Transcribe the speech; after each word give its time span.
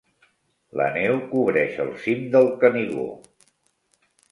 La 0.79 0.87
neu 0.95 1.17
cobreix 1.33 1.77
el 1.85 1.93
cim 2.07 2.25
del 2.39 2.51
Canigó. 2.65 3.07